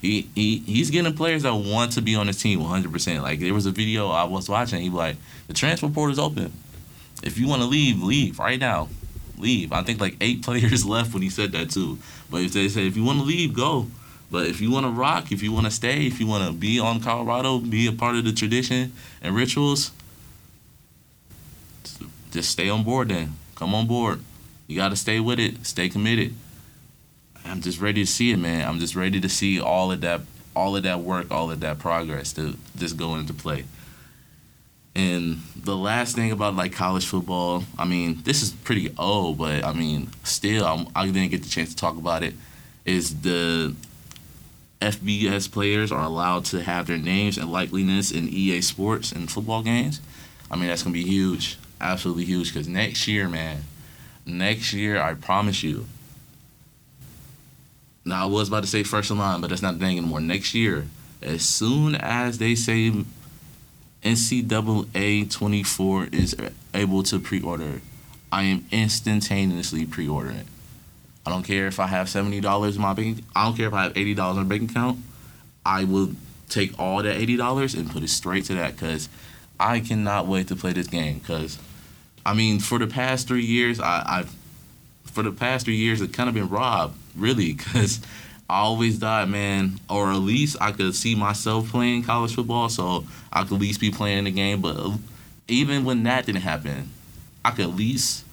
He, 0.04 0.28
he 0.34 0.58
he's 0.58 0.90
getting 0.90 1.14
players 1.14 1.44
that 1.44 1.54
want 1.54 1.92
to 1.92 2.02
be 2.02 2.14
on 2.14 2.26
his 2.26 2.36
team 2.36 2.60
100%. 2.60 3.22
Like 3.22 3.40
there 3.40 3.54
was 3.54 3.64
a 3.64 3.70
video 3.70 4.10
I 4.10 4.24
was 4.24 4.50
watching. 4.50 4.82
He 4.82 4.90
was 4.90 4.98
like, 4.98 5.16
the 5.46 5.54
transfer 5.54 5.88
portal 5.88 6.12
is 6.12 6.18
open. 6.18 6.52
If 7.22 7.38
you 7.38 7.48
want 7.48 7.62
to 7.62 7.66
leave, 7.66 8.02
leave 8.02 8.38
right 8.38 8.60
now. 8.60 8.90
Leave. 9.38 9.72
I 9.72 9.82
think 9.82 10.02
like 10.02 10.16
eight 10.20 10.42
players 10.44 10.84
left 10.84 11.14
when 11.14 11.22
he 11.22 11.30
said 11.30 11.52
that 11.52 11.70
too. 11.70 11.98
But 12.30 12.42
if 12.42 12.52
they 12.52 12.68
say 12.68 12.86
if 12.86 12.98
you 12.98 13.04
want 13.04 13.20
to 13.20 13.24
leave, 13.24 13.54
go. 13.54 13.86
But 14.30 14.46
if 14.46 14.60
you 14.60 14.70
want 14.70 14.84
to 14.84 14.90
rock, 14.90 15.32
if 15.32 15.42
you 15.42 15.52
want 15.52 15.64
to 15.64 15.72
stay, 15.72 16.06
if 16.06 16.20
you 16.20 16.26
want 16.26 16.46
to 16.46 16.52
be 16.52 16.78
on 16.78 17.00
Colorado, 17.00 17.58
be 17.58 17.86
a 17.86 17.92
part 17.92 18.16
of 18.16 18.26
the 18.26 18.32
tradition 18.32 18.92
and 19.22 19.34
rituals, 19.34 19.90
just 22.30 22.50
stay 22.50 22.68
on 22.68 22.84
board 22.84 23.08
then. 23.08 23.36
Come 23.54 23.74
on 23.74 23.86
board. 23.86 24.20
You 24.66 24.76
got 24.76 24.90
to 24.90 24.96
stay 24.96 25.18
with 25.18 25.38
it. 25.38 25.64
Stay 25.64 25.88
committed. 25.88 26.34
I'm 27.44 27.60
just 27.60 27.80
ready 27.80 28.04
to 28.04 28.10
see 28.10 28.30
it, 28.32 28.38
man. 28.38 28.66
I'm 28.66 28.78
just 28.78 28.96
ready 28.96 29.20
to 29.20 29.28
see 29.28 29.60
all 29.60 29.92
of 29.92 30.00
that, 30.00 30.22
all 30.56 30.76
of 30.76 30.82
that 30.84 31.00
work, 31.00 31.30
all 31.30 31.50
of 31.50 31.60
that 31.60 31.78
progress 31.78 32.32
to 32.34 32.56
just 32.76 32.96
go 32.96 33.16
into 33.16 33.34
play. 33.34 33.64
And 34.96 35.42
the 35.56 35.76
last 35.76 36.14
thing 36.14 36.30
about 36.30 36.54
like 36.54 36.72
college 36.72 37.04
football, 37.04 37.64
I 37.78 37.84
mean, 37.84 38.20
this 38.24 38.42
is 38.42 38.52
pretty 38.52 38.94
old, 38.96 39.38
but 39.38 39.64
I 39.64 39.72
mean, 39.72 40.10
still, 40.22 40.64
I'm, 40.64 40.86
I 40.94 41.06
didn't 41.06 41.30
get 41.30 41.42
the 41.42 41.48
chance 41.48 41.70
to 41.70 41.76
talk 41.76 41.96
about 41.96 42.22
it. 42.22 42.34
Is 42.84 43.22
the 43.22 43.74
FBS 44.80 45.50
players 45.50 45.90
are 45.90 46.04
allowed 46.04 46.44
to 46.46 46.62
have 46.62 46.86
their 46.86 46.98
names 46.98 47.38
and 47.38 47.48
likeliness 47.48 48.14
in 48.16 48.28
EA 48.28 48.60
Sports 48.60 49.10
and 49.12 49.30
football 49.30 49.62
games. 49.62 50.00
I 50.50 50.56
mean, 50.56 50.68
that's 50.68 50.82
gonna 50.82 50.92
be 50.92 51.02
huge, 51.04 51.58
absolutely 51.80 52.26
huge. 52.26 52.52
Because 52.52 52.68
next 52.68 53.08
year, 53.08 53.28
man, 53.28 53.64
next 54.26 54.72
year, 54.72 55.00
I 55.00 55.14
promise 55.14 55.62
you. 55.62 55.86
Now 58.04 58.24
I 58.24 58.26
was 58.26 58.48
about 58.48 58.62
to 58.64 58.68
say 58.68 58.82
first 58.82 59.10
in 59.10 59.18
line, 59.18 59.40
but 59.40 59.50
that's 59.50 59.62
not 59.62 59.78
the 59.78 59.80
thing 59.84 59.98
anymore. 59.98 60.20
Next 60.20 60.54
year, 60.54 60.86
as 61.22 61.42
soon 61.42 61.94
as 61.94 62.38
they 62.38 62.54
say 62.54 62.92
NCAA 64.02 65.30
24 65.30 66.08
is 66.12 66.36
able 66.74 67.02
to 67.04 67.18
pre-order, 67.18 67.80
I 68.30 68.42
am 68.42 68.66
instantaneously 68.70 69.86
pre-ordering 69.86 70.36
it. 70.36 70.46
I 71.26 71.30
don't 71.30 71.42
care 71.42 71.66
if 71.66 71.80
I 71.80 71.86
have 71.86 72.08
seventy 72.10 72.40
dollars 72.40 72.76
in 72.76 72.82
my 72.82 72.92
bank. 72.92 73.24
I 73.34 73.44
don't 73.44 73.56
care 73.56 73.68
if 73.68 73.72
I 73.72 73.84
have 73.84 73.96
eighty 73.96 74.12
dollars 74.12 74.36
in 74.36 74.42
my 74.46 74.58
bank 74.58 74.70
account. 74.70 74.98
I 75.64 75.84
will 75.84 76.10
take 76.50 76.78
all 76.78 77.02
that 77.02 77.16
eighty 77.16 77.36
dollars 77.36 77.74
and 77.74 77.90
put 77.90 78.02
it 78.02 78.10
straight 78.10 78.44
to 78.46 78.54
that 78.54 78.72
because 78.72 79.08
I 79.58 79.80
cannot 79.80 80.26
wait 80.26 80.48
to 80.48 80.56
play 80.56 80.74
this 80.74 80.86
game. 80.86 81.20
Because 81.20 81.58
I 82.26 82.34
mean, 82.34 82.58
for 82.58 82.78
the 82.78 82.86
past 82.86 83.26
three 83.26 83.44
years, 83.44 83.80
I, 83.80 84.02
I've 84.06 84.34
for 85.04 85.22
the 85.22 85.32
past 85.32 85.64
three 85.64 85.76
years, 85.76 86.02
I've 86.02 86.12
kind 86.12 86.28
of 86.28 86.34
been 86.34 86.48
robbed, 86.48 86.98
really, 87.16 87.52
because 87.54 88.00
I 88.48 88.60
always 88.60 88.98
thought, 88.98 89.28
man, 89.28 89.80
or 89.88 90.10
at 90.10 90.18
least 90.18 90.56
I 90.60 90.72
could 90.72 90.94
see 90.94 91.14
myself 91.14 91.70
playing 91.70 92.04
college 92.04 92.34
football, 92.34 92.68
so 92.68 93.04
I 93.32 93.42
could 93.42 93.54
at 93.54 93.60
least 93.60 93.80
be 93.80 93.90
playing 93.90 94.24
the 94.24 94.30
game. 94.30 94.60
But 94.60 94.98
even 95.48 95.84
when 95.84 96.02
that 96.04 96.26
didn't 96.26 96.42
happen, 96.42 96.90
I 97.44 97.50
could 97.50 97.66
at 97.66 97.76
least 97.76 98.24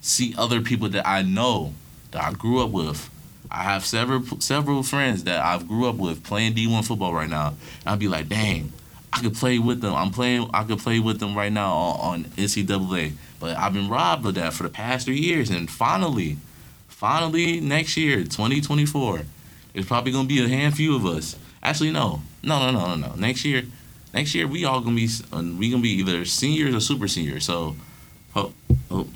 see 0.00 0.34
other 0.38 0.60
people 0.60 0.88
that 0.90 1.06
I 1.06 1.22
know 1.22 1.74
that 2.12 2.22
I 2.22 2.32
grew 2.32 2.62
up 2.62 2.70
with. 2.70 3.10
I 3.50 3.62
have 3.62 3.84
several 3.84 4.22
several 4.40 4.82
friends 4.82 5.24
that 5.24 5.40
I've 5.44 5.66
grew 5.66 5.88
up 5.88 5.96
with 5.96 6.22
playing 6.22 6.54
D1 6.54 6.86
football 6.86 7.14
right 7.14 7.28
now. 7.28 7.48
And 7.80 7.88
I'd 7.88 7.98
be 7.98 8.08
like, 8.08 8.28
dang, 8.28 8.72
I 9.12 9.20
could 9.20 9.34
play 9.34 9.58
with 9.58 9.80
them. 9.80 9.94
I'm 9.94 10.10
playing. 10.10 10.50
I 10.52 10.64
could 10.64 10.78
play 10.78 11.00
with 11.00 11.18
them 11.18 11.34
right 11.34 11.52
now 11.52 11.72
on, 11.72 12.00
on 12.00 12.24
NCAA. 12.24 13.12
But 13.40 13.56
I've 13.56 13.72
been 13.72 13.88
robbed 13.88 14.26
of 14.26 14.34
that 14.34 14.52
for 14.52 14.64
the 14.64 14.68
past 14.68 15.06
three 15.06 15.18
years, 15.18 15.50
and 15.50 15.70
finally, 15.70 16.36
finally 16.98 17.60
next 17.60 17.96
year, 17.96 18.24
2024, 18.24 19.20
there's 19.72 19.86
probably 19.86 20.10
gonna 20.10 20.26
be 20.26 20.44
a 20.44 20.48
handful 20.48 20.96
of 20.96 21.06
us. 21.06 21.36
Actually, 21.62 21.92
no, 21.92 22.22
no, 22.42 22.58
no, 22.58 22.72
no, 22.72 22.96
no, 22.96 23.08
no. 23.08 23.14
Next 23.14 23.44
year, 23.44 23.62
next 24.12 24.34
year 24.34 24.48
we 24.48 24.64
all 24.64 24.80
gonna 24.80 24.96
be 24.96 25.08
uh, 25.32 25.42
we 25.56 25.70
gonna 25.70 25.82
be 25.82 25.90
either 25.90 26.24
seniors 26.24 26.74
or 26.74 26.80
super 26.80 27.06
seniors. 27.06 27.44
So, 27.44 27.76
oh, 28.34 28.52
oh, 28.90 29.06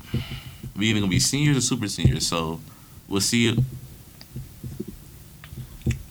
we 0.77 0.87
either 0.87 1.01
gonna 1.01 1.09
be 1.09 1.19
seniors 1.19 1.57
or 1.57 1.61
super 1.61 1.89
seniors. 1.89 2.25
So, 2.25 2.61
we'll 3.09 3.19
see 3.19 3.49
you. 3.49 3.63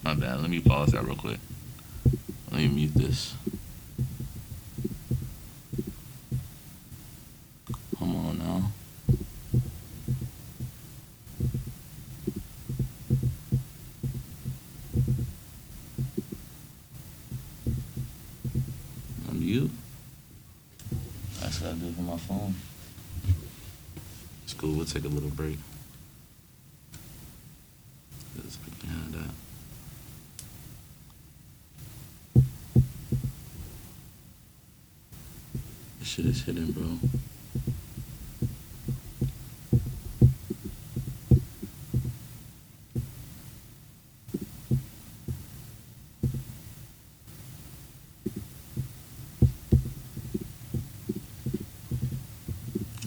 My 0.02 0.14
bad. 0.14 0.40
Let 0.40 0.50
me 0.50 0.60
pause 0.60 0.90
that 0.92 1.04
real 1.04 1.16
quick. 1.16 1.38
Let 2.50 2.60
me 2.60 2.68
mute 2.68 2.94
this. 2.94 3.34
Come 7.98 8.16
on 8.16 8.38
now. 8.38 8.72
I'm 19.28 19.40
mute. 19.40 19.70
That's 21.40 21.60
what 21.60 21.70
I 21.70 21.74
do 21.74 21.92
for 21.92 22.02
my 22.02 22.16
phone. 22.16 22.54
It's 24.44 24.52
cool. 24.52 24.74
We'll 24.74 24.81
take 24.92 25.04
a 25.06 25.08
little 25.08 25.30
break. 25.30 25.56
This 35.98 36.08
shit 36.08 36.26
is 36.26 36.42
hidden, 36.42 36.72
bro. 36.72 36.98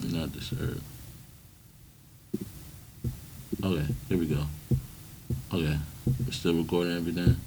Do 0.00 0.16
not 0.16 0.32
disturb. 0.32 0.82
Still 6.66 6.80
recording 6.80 6.96
everything. 6.96 7.45